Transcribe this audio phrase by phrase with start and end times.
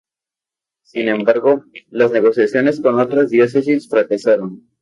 [0.83, 4.63] Sin embargo, las negociaciones con otras diócesis fracasaron.